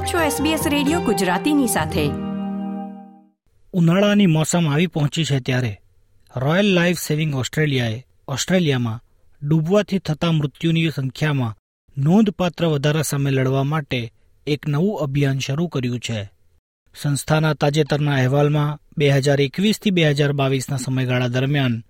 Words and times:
આપ 0.00 0.06
છો 0.06 0.44
SBS 0.44 0.68
radio 0.68 1.00
ગુજરાતીની 1.00 1.66
સાથે. 1.66 2.06
ઉનાળાની 3.72 4.26
મોસમ 4.26 4.68
આવી 4.68 4.86
પહોંચી 4.86 5.24
છે 5.24 5.40
ત્યારે 5.40 5.80
રોયલ 6.36 6.66
લાઈફ 6.66 6.98
સેવિંગ 6.98 7.34
ઓસ્ટ્રેલિયાએ 7.34 8.06
ઓસ્ટ્રેલિયામાં 8.28 9.00
ડૂબવાથી 9.48 9.98
થતા 9.98 10.32
મૃત્યુની 10.32 10.90
સંખ્યામાં 10.90 11.56
નોંધપાત્ર 11.98 12.66
વધારા 12.66 13.02
સામે 13.02 13.30
લડવા 13.30 13.64
માટે 13.64 14.12
એક 14.46 14.68
નવું 14.68 14.98
અભિયાન 14.98 15.38
શરૂ 15.38 15.68
કર્યું 15.68 16.00
છે. 16.00 16.30
સંસ્થાના 17.02 17.54
તાજેતરના 17.54 18.14
અહેવાલમાં 18.14 18.78
બે 18.98 19.10
હજાર 19.10 19.40
એકવીસથી 19.40 19.90
બે 19.90 20.10
હજાર 20.10 20.32
બાવીસના 20.32 20.76
સમયગાળા 20.76 21.28
દરમિયાન 21.28 21.82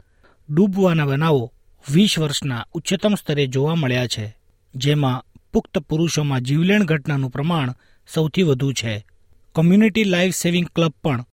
ડૂબવાના 0.50 1.04
બનાવો 1.04 1.52
વીસ 1.90 2.18
વર્ષના 2.18 2.66
ઉચ્ચતમ 2.72 3.14
સ્તરે 3.14 3.46
જોવા 3.46 3.74
મળ્યા 3.74 4.06
છે, 4.06 4.36
જેમાં 4.74 5.24
પુખ્ત 5.52 5.78
પુરુષોમાં 5.78 6.40
જીવલેણ 6.40 6.84
ઘટનાનું 6.84 7.30
પ્રમાણ 7.30 7.74
સૌથી 8.14 8.42
વધુ 8.42 8.72
છે. 8.72 9.06
કોમ્યુનિટી 9.52 10.04
લાઈફ 10.04 10.34
સેવિંગ 10.34 10.66
ક્લબ 10.66 10.92
પણ 11.04 11.24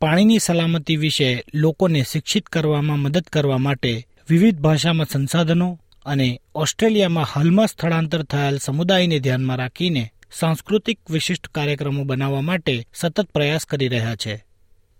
પાણીની 0.00 0.38
સલામતી 0.38 0.96
વિશે 0.96 1.44
લોકોને 1.54 2.04
શિક્ષિત 2.12 2.46
કરવામાં 2.46 2.98
મદદ 2.98 3.22
કરવા 3.22 3.58
માટે 3.58 4.06
વિવિધ 4.30 4.60
ભાષામાં 4.60 5.06
સંસાધનો 5.06 5.80
અને 6.06 6.40
ઓસ્ટ્રેલિયામાં 6.54 7.24
હાલમાં 7.24 7.66
સ્થળાંતર 7.66 8.22
થયેલ 8.22 8.58
સમુદાયને 8.58 9.18
ધ્યાનમાં 9.18 9.56
રાખીને 9.56 10.10
સાંસ્કૃતિક 10.38 11.10
વિશિષ્ટ 11.10 11.46
કાર્યક્રમો 11.46 12.04
બનાવવા 12.04 12.40
માટે 12.40 12.86
સતત 12.94 13.26
પ્રયાસ 13.26 13.66
કરી 13.66 13.88
રહ્યા 13.88 14.16
છે. 14.16 14.44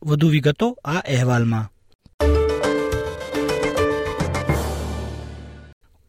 વધુ 0.02 0.28
વિગતો 0.28 0.78
આ 0.84 0.98
અહેવાલમાં. 0.98 1.72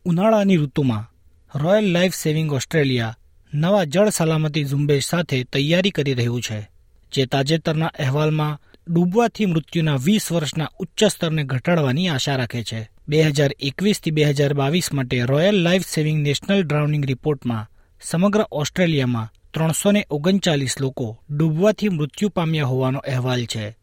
ઉનાળાની 0.05 0.57
ઋતુમાં 0.57 1.11
રોયલ 1.59 1.91
લાઈફ 1.91 2.13
સેવિંગ 2.13 2.53
ઓસ્ટ્રેલિયા 2.53 3.17
નવા 3.53 3.83
જળ 3.83 4.09
સલામતી 4.09 4.65
ઝુંબેશ 4.65 5.05
સાથે 5.05 5.43
તૈયારી 5.43 5.89
કરી 5.89 6.13
રહ્યું 6.13 6.41
છે, 6.41 6.69
જે 7.11 7.25
તાજેતરના 7.25 7.91
અહેવાલમાં 7.99 8.59
ડૂબવાથી 8.89 9.45
મૃત્યુના 9.45 9.95
વીસ 9.95 10.31
વર્ષના 10.31 10.69
ઉચ્ચ 10.79 11.03
સ્તરને 11.03 11.43
ઘટાડવાની 11.43 12.07
આશા 12.07 12.35
રાખે 12.35 12.63
છે. 12.63 12.89
બે 13.07 13.23
હજાર 13.23 13.51
એકવીસથી 13.59 14.11
બે 14.11 14.23
હજાર 14.23 14.53
બાવીસ 14.53 14.93
માટે 14.93 15.25
royal 15.25 15.55
life 15.55 15.87
saving 15.87 16.21
national 16.21 16.63
drowning 16.63 17.05
રિપોર્ટમાં 17.05 17.69
સમગ્ર 18.01 18.45
ઓસ્ટ્રેલિયામાં 18.51 19.31
ત્રણસો 19.53 19.91
ને 19.91 20.05
ઓગણચાલીસ 20.09 20.81
લોકો 20.81 21.23
ડૂબવાથી 21.31 21.89
મૃત્યુ 21.89 22.29
પામ્યા 22.29 22.65
હોવાનો 22.65 22.99
અહેવાલ 22.99 23.45
છે. 23.45 23.77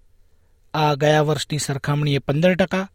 આ 0.74 0.94
ગયા 0.94 1.22
વર્ષની 1.22 1.58
સરખામણીએ 1.58 2.18
પંદર 2.18 2.54
ટકા 2.54 2.88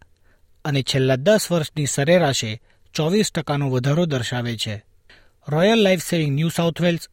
અને 0.66 0.82
છેલ્લા 0.82 1.16
દસ 1.16 1.52
વર્ષની 1.52 1.86
સરેરાશે 1.86 2.62
ચોવીસ 2.94 3.32
ટકાનો 3.32 3.70
વધારો 3.70 4.06
દર્શાવે 4.06 4.58
છે. 4.58 4.89
Royal 5.48 5.82
life 5.84 6.04
saving 6.04 6.34
new 6.36 6.50
south 6.50 6.80
Wales 6.82 7.04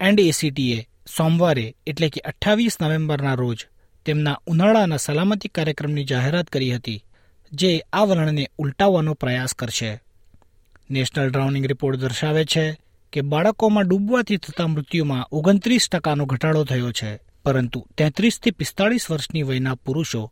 and 0.00 0.20
એસીટીએ 0.20 0.78
સોમવારે 1.16 1.66
એટલે 1.86 2.08
કે 2.08 2.20
અઠ્ઠાવીસ 2.20 2.76
નવેમ્બરના 2.80 3.34
રોજ 3.34 3.60
તેમના 4.06 4.40
ઉનાળાના 4.46 4.96
સલામતી 4.96 5.48
કાર્યક્રમની 5.48 6.04
જાહેરાત 6.04 6.48
કરી 6.48 6.72
હતી, 6.72 7.04
જે 7.52 7.70
આ 7.92 8.04
વલણને 8.04 8.44
ઉલટાવવાનો 8.58 9.14
પ્રયાસ 9.14 9.54
કરશે. 9.54 9.92
નેશનલ 10.90 11.30
ડ્રાઉનિંગ 11.30 11.66
રિપોર્ટ 11.66 12.00
દર્શાવે 12.00 12.44
છે 12.44 12.64
કે 13.12 13.20
બાળકોમાં 13.22 13.88
ડૂબવાથી 13.88 14.38
થતા 14.38 14.66
મૃત્યુમાં 14.66 15.28
ઓગણત્રીસ 15.32 15.88
ટકાનો 15.88 16.26
ઘટાડો 16.26 16.64
થયો 16.64 16.90
છે, 16.92 17.10
પરંતુ 17.44 17.80
તેત્રીસથી 17.96 18.50
પિસ્તાળીસ 18.50 19.10
વર્ષની 19.10 19.42
વયના 19.42 19.80
પુરુષો 19.84 20.22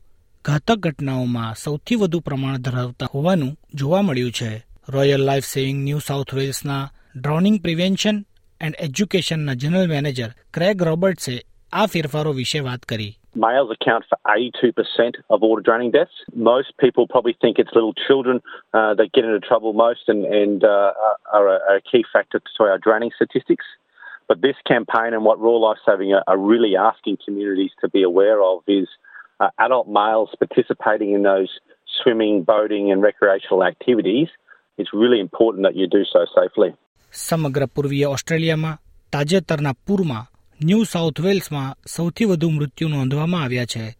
ઘાતક 0.44 0.78
ઘટનાઓમાં 0.78 1.56
સૌથી 1.56 1.94
વધુ 1.94 2.20
પ્રમાણ 2.20 2.62
ધરાવતા 2.62 3.12
હોવાનું 3.14 3.56
જોવા 3.74 4.02
મળ્યું 4.02 4.32
છે. 4.32 4.50
Royal 4.88 5.22
life 5.24 5.46
saving 5.46 5.80
new 5.84 5.98
south 5.98 6.34
વેલ્સના 6.34 6.84
drowning 7.17 7.57
prevention 7.65 8.17
and 8.61 8.75
એજ્યુકેશનના 8.85 9.53
જનરલ 9.61 9.87
મેનેજર 9.91 10.31
ક્રેગ 10.55 10.83
રોબર્ટ્સે 10.89 11.35
આ 11.73 11.85
ફેરફારો 11.93 12.33
વિશે 12.41 12.59
વાત 12.67 12.85
કરી 12.91 13.15
Males 13.45 13.71
account 13.73 14.03
for 14.09 14.17
82% 14.27 15.17
of 15.33 15.43
water 15.47 15.63
draining 15.67 15.91
deaths. 15.95 16.15
Most 16.51 16.69
people 16.83 17.03
probably 17.13 17.35
think 17.43 17.59
it's 17.61 17.75
little 17.77 17.93
children 18.07 18.37
uh, 18.77 18.93
that 18.99 19.11
get 19.17 19.27
into 19.27 19.41
trouble 19.49 19.73
most 19.81 20.09
and, 20.13 20.21
and 20.39 20.63
uh, 20.63 21.37
are 21.37 21.47
a, 21.55 21.57
a, 21.73 21.75
key 21.89 22.03
factor 22.13 22.39
to 22.55 22.63
our 22.69 22.79
draining 22.87 23.11
statistics. 23.19 23.67
But 24.29 24.41
this 24.47 24.57
campaign 24.73 25.11
and 25.17 25.23
what 25.29 25.37
Raw 25.45 25.57
Life 25.67 25.81
Saving 25.85 26.11
are, 26.17 26.23
are 26.31 26.39
really 26.53 26.73
asking 26.89 27.19
communities 27.27 27.73
to 27.81 27.87
be 27.97 28.03
aware 28.11 28.39
of 28.51 28.57
is 28.79 28.89
uh, 29.39 29.49
adult 29.67 29.87
males 29.99 30.31
participating 30.45 31.13
in 31.17 31.21
those 31.31 31.51
swimming, 31.99 32.35
boating, 32.53 32.91
and 32.91 32.99
recreational 33.11 33.63
activities 33.73 34.29
it's 34.79 34.93
really 34.93 35.19
important 35.19 35.63
that 35.63 35.75
you 35.75 35.87
do 35.87 36.03
so 36.05 36.25
safely. 36.33 36.73
સમગ્ર 37.14 37.66
પૂર્વીય 37.66 38.04
ઓસ્ટ્રેલિયામાં, 38.04 38.80
તાજેતરના 39.12 39.72
પૂરમાં, 39.72 40.30
new 40.64 40.84
south 40.84 41.20
વેલ્સમાં 41.20 41.76
સૌથી 41.86 42.24
વધુ 42.24 42.50
મૃત્યુ 42.50 42.88
નોંધવામાં 42.88 43.42
આવ્યા 43.42 43.64
છે. 43.64 43.96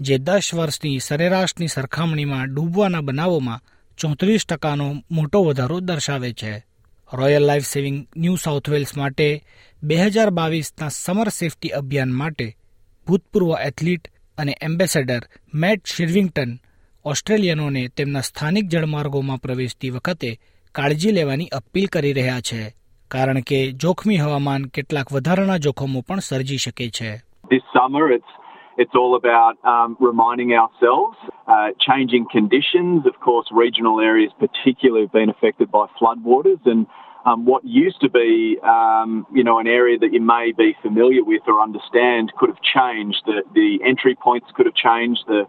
જે 0.00 0.18
દસ 0.18 0.54
વર્ષની 0.54 0.98
સરેરાશની 0.98 1.68
સરખામણીમાં 1.68 2.54
ડૂબવાના 2.54 3.00
બનાવોમાં 3.00 3.62
ચોત્રીસ 3.98 4.46
ટકાનો 4.46 5.02
મોટો 5.10 5.44
વધારો 5.44 5.80
દર્શાવે 5.80 6.32
છે. 6.32 6.64
Royal 7.14 7.42
life 7.42 7.66
saving 7.66 8.06
new 8.16 8.36
south 8.36 8.68
Wales 8.68 8.96
માટે 8.96 9.44
બે 9.82 9.96
હજાર 9.96 10.30
બાવીસના 10.30 10.88
સમર 10.88 11.28
સેફટી 11.28 11.68
અભિયાન 11.68 12.12
માટે 12.12 12.56
ભૂતપૂર્વ 13.06 13.56
એથ્લીટ 13.60 14.08
અને 14.38 14.58
એમ્બેસેડર 14.62 15.20
મેટ 15.54 15.86
શિર્વિંગ્ટન 15.86 16.60
ઓસ્ટ્રેલિયનોને 17.04 17.88
તેમના 17.88 18.20
સ્થાનિક 18.20 18.68
જળમાર્ગોમાં 18.68 19.38
પ્રવેશતી 19.38 19.90
વખતે 19.90 20.40
કાળજી 20.77 21.11
લેવાની 21.11 21.49
અપીલ 21.59 21.87
કરી 21.87 22.13
રહ્યા 22.13 22.45
છે 22.49 22.61
કારણ 23.11 23.41
કે 23.49 23.59
જોખમી 23.83 24.21
હવામાન 24.25 24.69
કેટલાક 24.77 25.11
વધારાના 25.17 25.57
જોખમો 25.67 26.01
પણ 26.07 26.25
સર્જી 26.29 26.57
શકે 26.57 26.89
છે 26.99 27.11
This 27.51 27.65
summer 27.73 28.05
it's 28.17 28.31
It's 28.75 28.95
all 28.95 29.15
about 29.15 29.63
um, 29.63 29.97
reminding 29.99 30.53
ourselves, 30.53 31.17
uh, 31.47 31.69
changing 31.79 32.25
conditions. 32.31 33.05
Of 33.05 33.19
course, 33.19 33.47
regional 33.51 33.99
areas 34.01 34.31
particularly 34.39 35.03
have 35.05 35.11
been 35.11 35.29
affected 35.29 35.69
by 35.69 35.85
floodwaters, 35.99 36.59
and 36.65 36.87
um, 37.25 37.45
what 37.45 37.63
used 37.63 38.01
to 38.01 38.09
be, 38.09 38.57
um, 38.63 39.27
you 39.31 39.43
know, 39.43 39.59
an 39.59 39.67
area 39.67 39.97
that 39.99 40.11
you 40.11 40.21
may 40.21 40.53
be 40.57 40.75
familiar 40.81 41.23
with 41.23 41.41
or 41.47 41.61
understand 41.61 42.33
could 42.37 42.49
have 42.49 42.61
changed. 42.61 43.21
The, 43.25 43.43
the 43.53 43.79
entry 43.85 44.15
points 44.15 44.47
could 44.55 44.65
have 44.65 44.75
changed. 44.75 45.21
The 45.27 45.45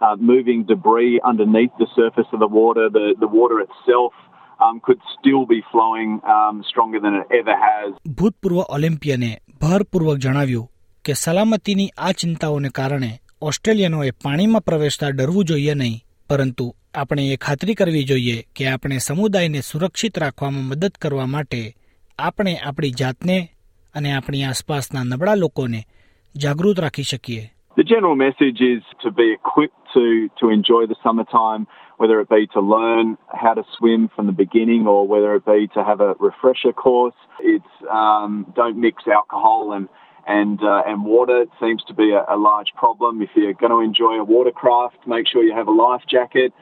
uh, 0.00 0.14
moving 0.16 0.64
debris 0.64 1.20
underneath 1.24 1.72
the 1.78 1.88
surface 1.96 2.26
of 2.32 2.38
the 2.38 2.46
water. 2.46 2.88
The, 2.88 3.16
the 3.18 3.26
water 3.26 3.60
itself 3.60 4.12
um, 4.59 4.79
could 4.79 5.01
still 5.15 5.45
be 5.45 5.59
flowing 5.71 6.11
um, 6.25 6.63
stronger 6.63 6.99
than 6.99 7.15
it 7.15 7.27
ever 7.31 7.55
has. 7.57 7.89
ભૂતપૂર્વ 8.17 8.57
ઓલિમ્પિયને 8.69 9.31
ભારપૂર્વક 9.61 10.17
જણાવ્યું 10.17 10.67
કે 11.05 11.13
સલામતીની 11.15 11.89
આ 11.97 12.13
ચિંતાઓને 12.13 12.69
કારણે 12.69 13.11
ઓસ્ટ્રેલિયનોએ 13.41 14.11
પાણીમાં 14.23 14.61
પ્રવેશતા 14.61 15.11
ડરવું 15.11 15.45
જોઈએ 15.45 15.75
નહીં 15.75 16.01
પરંતુ 16.29 16.67
આપણે 16.93 17.23
એ 17.33 17.37
ખાતરી 17.37 17.75
કરવી 17.75 18.03
જોઈએ 18.03 18.37
કે 18.55 18.67
આપણે 18.67 18.99
સમુદાયને 18.99 19.61
સુરક્ષિત 19.61 20.17
રાખવામાં 20.17 20.65
મદદ 20.65 20.93
કરવા 21.01 21.27
માટે 21.27 21.61
આપણે 22.19 22.53
આપણી 22.59 22.93
જાતને 23.01 23.37
અને 23.95 24.13
આપણી 24.13 24.43
આસપાસના 24.43 25.03
નબળા 25.03 25.35
લોકોને 25.35 25.81
જાગૃત 26.35 26.79
રાખી 26.79 27.03
શકીએ 27.03 27.43
The 27.77 27.83
general 27.83 28.15
message 28.17 28.59
is 28.65 28.83
to 29.03 29.09
be 29.11 29.25
equipped 29.37 29.82
to, 29.94 30.28
to 30.40 30.50
enjoy 30.50 30.86
the 30.86 30.96
summertime, 31.02 31.66
whether 31.98 32.20
it 32.20 32.28
be 32.28 32.46
to 32.54 32.60
learn 32.60 33.16
how 33.32 33.54
to 33.54 33.64
swim 33.76 34.08
from 34.14 34.26
the 34.26 34.32
beginning 34.32 34.86
or 34.86 35.06
whether 35.06 35.34
it 35.34 35.44
be 35.44 35.68
to 35.74 35.84
have 35.84 36.00
a 36.00 36.14
refresher 36.18 36.72
course. 36.72 37.14
It's 37.40 37.64
um, 37.90 38.52
don't 38.54 38.78
mix 38.80 39.04
alcohol 39.06 39.72
and 39.72 39.88
and 40.26 40.60
uh, 40.62 40.82
and 40.86 41.04
water. 41.04 41.42
It 41.42 41.50
seems 41.60 41.82
to 41.84 41.94
be 41.94 42.12
a, 42.12 42.22
a, 42.28 42.36
large 42.36 42.68
problem. 42.76 43.22
If 43.22 43.30
you're 43.34 43.54
going 43.54 43.72
to 43.72 43.80
enjoy 43.80 44.14
a 44.20 44.24
watercraft, 44.24 44.98
make 45.06 45.26
sure 45.26 45.42
you 45.42 45.54
have 45.54 45.68
a 45.68 45.76
life 45.86 46.02
jacket. 46.10 46.52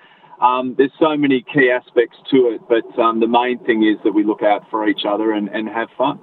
Um, 0.41 0.75
there's 0.79 0.93
so 1.01 1.17
many 1.17 1.45
key 1.53 1.71
aspects 1.71 2.19
to 2.31 2.37
it, 2.53 2.61
but 2.69 2.87
um, 3.03 3.21
the 3.21 3.27
main 3.27 3.59
thing 3.65 3.83
is 3.83 3.97
that 4.05 4.13
we 4.13 4.23
look 4.23 4.43
out 4.43 4.63
for 4.71 4.87
each 4.89 5.05
other 5.09 5.33
and, 5.33 5.49
and 5.49 5.69
have 5.69 5.89
fun. 5.99 6.19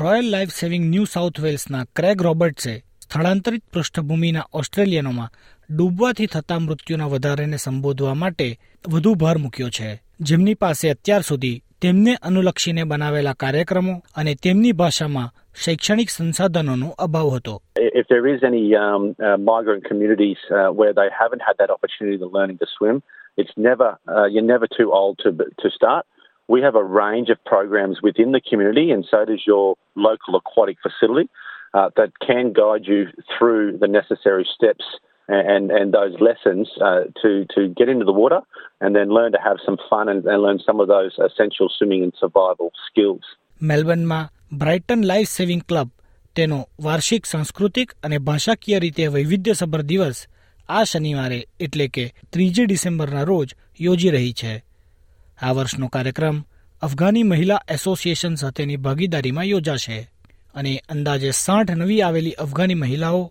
Royal 0.00 0.28
Life 0.30 0.52
Saving 0.52 0.84
New 0.90 1.04
South 1.04 1.38
વેલ્સના 1.40 1.84
Craig 1.96 2.22
રોબર્ટ્સે 2.22 2.72
સ્થળાંતરિત 3.00 3.64
પૃષ્ઠભૂમિના 3.72 4.44
ઓસ્ટ્રેલિયનોમાં 4.54 5.32
ડૂબવાથી 5.69 6.25
થતા 6.25 6.59
મૃત્યુના 6.59 7.07
વધારેને 7.07 7.57
સંબોધવા 7.57 8.13
માટે 8.13 8.45
વધુ 8.89 9.11
ભાર 9.15 9.37
મૂક્યો 9.37 9.69
છે 9.69 9.87
જેમની 10.21 10.53
પાસે 10.53 10.91
અત્યાર 10.91 11.21
સુધી 11.21 11.57
તેમને 11.81 12.13
અનુલક્ષીને 12.21 12.83
બનાવેલા 12.83 13.33
કાર્યક્રમો 13.33 13.95
અને 14.15 14.33
તેમની 14.43 14.71
ભાષામાં 14.71 15.33
શૈક્ષણિક 15.63 16.09
સંસાધનોનો 16.09 16.87
અભાવ 17.05 17.31
હતો 17.35 17.55
If 18.01 18.07
there 18.07 18.27
is 18.33 18.45
any 18.51 18.63
um, 18.75 19.03
uh, 19.19 19.35
migrant 19.49 19.83
communities 19.89 20.37
uh, 20.51 20.69
where 20.79 20.93
they 20.99 21.09
haven't 21.21 21.43
had 21.47 21.57
that 21.57 21.73
opportunity 21.75 22.17
to 22.17 22.29
learning 22.37 22.59
to 22.63 22.69
swim, 22.75 23.01
it's 23.37 23.55
never 23.67 23.89
uh, 24.13 24.27
you're 24.33 24.49
never 24.53 24.69
too 24.77 24.89
old 24.99 25.15
to 25.23 25.29
to 25.63 25.73
start. 25.77 26.03
We 26.49 26.59
have 26.67 26.79
a 26.83 26.85
range 27.01 27.29
of 27.35 27.39
programs 27.53 27.97
within 28.07 28.31
the 28.37 28.43
community, 28.49 28.87
and 28.91 29.03
so 29.11 29.19
does 29.31 29.43
your 29.51 29.65
local 30.07 30.39
aquatic 30.41 30.77
facility 30.87 31.27
uh, 31.73 31.89
that 31.99 32.11
can 32.27 32.45
guide 32.61 32.85
you 32.93 33.01
through 33.33 33.65
the 33.83 33.91
necessary 33.99 34.47
steps 34.55 34.87
and 35.29 35.71
and 35.71 35.93
those 35.93 36.15
lessons 36.19 36.69
uh, 36.81 37.01
to 37.21 37.45
to 37.45 37.67
get 37.69 37.89
into 37.89 38.05
the 38.05 38.13
water 38.13 38.41
and 38.81 38.95
then 38.95 39.09
learn 39.09 39.31
to 39.31 39.39
have 39.39 39.57
some 39.65 39.77
fun 39.89 40.09
and, 40.09 40.25
and 40.25 40.41
learn 40.41 40.59
some 40.59 40.79
of 40.79 40.87
those 40.87 41.13
essential 41.19 41.69
swimming 41.69 42.03
and 42.03 42.13
survival 42.15 42.71
skills. 42.87 43.23
મેલબર્નમાં 43.61 44.29
Brighton 44.53 45.03
life 45.03 45.31
saving 45.31 45.61
club 45.61 45.89
તેનો 46.35 46.59
વાર્ષિક 46.79 47.25
સાંસ્કૃતિક 47.25 47.95
અને 48.03 48.17
ભાષાકીય 48.19 48.79
રીતે 48.79 49.05
વૈવિધ્યસભર 49.07 49.83
દિવસ 49.83 50.19
આ 50.69 50.83
શનિવારે 50.83 51.39
એટલે 51.59 51.87
કે 51.87 52.05
ત્રીજી 52.31 52.65
ડિસેમ્બરના 52.65 53.23
રોજ 53.23 53.55
યોજી 53.79 54.11
રહી 54.11 54.33
છે 54.33 54.53
આ 55.39 55.53
વર્ષનો 55.53 55.87
કાર્યક્રમ 55.87 56.37
અફઘાની 56.81 57.23
મહિલા 57.23 57.65
એસોસિએશન 57.67 58.35
સાથેની 58.35 58.77
ભાગીદારીમાં 58.77 59.49
યોજાશે 59.49 59.97
અને 60.55 60.73
અંદાજે 60.89 61.31
સાઠ 61.37 61.73
નવી 61.73 62.01
આવેલી 62.01 62.39
અફઘાની 62.39 62.75
મહિલાઓ 62.75 63.23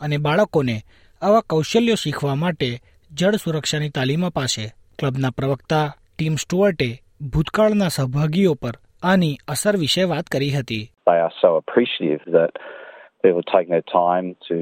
અને 0.00 0.18
બાળકોને 0.18 0.76
આવા 1.21 1.43
કૌશલ્યો 1.49 1.99
શીખવા 2.03 2.35
માટે 2.45 2.71
જળ 3.11 3.37
સુરક્ષાની 3.43 3.93
તાલીમ 3.97 4.23
અપાશે 4.29 4.65
ક્લબના 4.99 5.35
પ્રવક્તા 5.37 5.85
ટીમ 6.17 6.35
સ્ટુઅર્ટે 6.43 6.89
ભૂતકાળના 7.35 7.93
સહભાગીઓ 7.97 8.55
પર 8.63 8.75
આની 9.11 9.37
અસર 9.53 9.77
વિશે 9.83 10.09
વાત 10.13 10.33
કરી 10.35 10.51
હતી 10.57 10.83
They 11.11 11.19
are 11.27 11.35
so 11.41 11.49
appreciative 11.61 12.23
that 12.37 12.51
people 13.23 13.45
take 13.55 13.67
their 13.73 13.87
time 13.93 14.27
to 14.47 14.57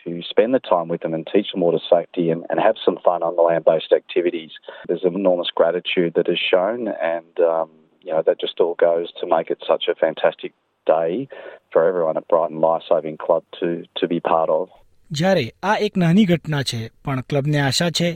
to 0.00 0.22
spend 0.22 0.54
the 0.54 0.60
time 0.60 0.88
with 0.88 1.00
them 1.00 1.14
and 1.14 1.26
teach 1.34 1.48
them 1.52 1.62
water 1.66 1.82
safety 1.90 2.30
and, 2.30 2.44
and 2.50 2.60
have 2.60 2.76
some 2.84 2.98
fun 3.04 3.22
on 3.22 3.34
the 3.36 3.42
land-based 3.42 3.92
activities. 3.92 4.52
There's 4.86 5.04
enormous 5.04 5.50
gratitude 5.54 6.12
that 6.14 6.28
is 6.28 6.38
shown, 6.52 6.80
and 7.14 7.34
um, 7.40 7.70
you 8.02 8.12
know 8.12 8.22
that 8.26 8.40
just 8.40 8.60
all 8.60 8.74
goes 8.74 9.08
to 9.20 9.26
make 9.26 9.50
it 9.50 9.60
such 9.66 9.84
a 9.88 9.94
fantastic 9.96 10.52
day 10.86 11.28
for 11.72 11.86
everyone 11.86 12.16
at 12.16 12.28
Brighton 12.28 12.60
Life 12.60 12.84
Saving 12.88 13.16
Club 13.16 13.42
to 13.60 13.84
to 13.96 14.06
be 14.06 14.20
part 14.20 14.50
of. 14.50 14.68
જ્યારે 15.11 15.45
આ 15.63 15.77
એક 15.85 15.97
નાની 15.97 16.25
ઘટના 16.25 16.63
છે 16.63 16.81
પણ 17.05 17.21
ક્લબને 17.29 17.59
આશા 17.61 17.91
છે 17.91 18.09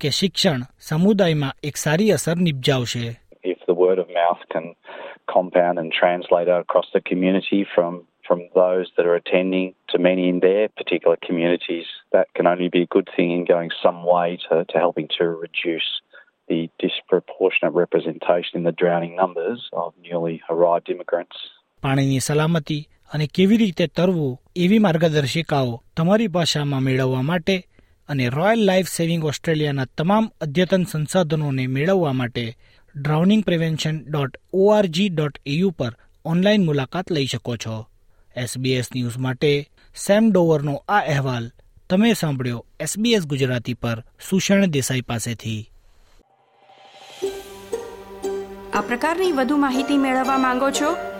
કે 0.00 0.10
શિક્ષણ 0.10 0.62
સમુદાયમાં 0.80 1.58
એક 1.68 1.76
સારી 1.76 2.12
અસર 2.12 2.36
નિપજાવશે 2.46 3.04
If 3.52 3.60
the 3.70 3.76
word 3.84 3.98
of 3.98 4.08
mouth 4.20 4.42
can 4.54 4.66
compound 5.34 5.76
and 5.78 5.90
translate 6.00 6.48
out 6.52 6.62
across 6.66 6.88
the 6.96 7.02
community 7.10 7.60
from 7.74 7.92
from 8.28 8.40
those 8.54 8.86
that 8.96 9.06
are 9.06 9.14
attending 9.14 9.74
to 9.92 9.96
many 9.98 10.24
in 10.28 10.38
their 10.40 10.68
particular 10.80 11.16
communities, 11.26 11.86
that 12.12 12.26
can 12.36 12.46
only 12.46 12.68
be 12.76 12.82
a 12.82 12.90
good 12.96 13.08
thing 13.16 13.30
in 13.36 13.44
going 13.44 13.70
some 13.84 13.98
way 14.04 14.28
to, 14.46 14.64
to 14.72 14.76
helping 14.78 15.08
to 15.18 15.24
reduce 15.46 15.88
the 16.48 16.60
disproportionate 16.78 17.74
representation 17.74 18.54
in 18.60 18.64
the 18.64 18.76
drowning 18.82 19.14
numbers 19.16 19.60
of 19.72 19.88
newly 20.08 20.36
arrived 20.50 20.88
immigrants. 20.94 21.36
પાણીની 21.82 22.20
સલામતી 22.20 22.88
અને 23.12 23.26
કેવી 23.34 23.56
રીતે 23.56 23.86
તરવું 23.86 24.40
એવી 24.56 24.78
માર્ગદર્શિકાઓ 24.78 25.82
તમારી 25.96 26.26
ભાષામાં 26.26 26.80
મેળવવા 26.80 27.22
માટે 27.22 27.68
અને 28.08 28.28
રોયલ 28.28 28.64
લાઈફ 28.64 28.88
સેવિંગ 28.88 29.24
ઓસ્ટ્રેલિયાના 29.24 29.84
તમામ 29.84 30.30
અદ્યતન 30.40 30.84
સંસાધનોને 30.84 31.66
મેળવવા 31.66 32.12
માટે 32.12 32.56
drowning 32.96 33.44
prevention 33.44 34.04
dot 34.04 34.36
ORG 34.52 35.08
dot 35.08 35.38
AU 35.46 35.70
પર 35.70 35.96
ઓનલાઈન 36.24 36.64
મુલાકાત 36.64 37.12
લઈ 37.12 37.26
શકો 37.26 37.56
છો. 37.56 37.86
એસબીએસ 38.36 38.86
ન્યૂઝ 38.96 39.18
માટે 39.18 39.68
સેમ 40.06 40.30
ડોવરનો 40.30 40.84
આ 40.88 41.00
અહેવાલ 41.00 41.50
તમે 41.90 42.12
સાંભળ્યો 42.12 42.66
એસબીએસ 42.80 43.26
ગુજરાતી 43.26 43.74
પર 43.74 44.04
સુષણ 44.30 44.66
દેસાઈ 44.66 45.00
પાસેથી. 45.00 45.70
આ 48.74 48.80
પ્રકારની 48.80 49.32
વધુ 49.32 49.56
માહિતી 49.56 49.98
મેળવવા 49.98 50.38
માંગો 50.38 50.70
છો 50.70 50.96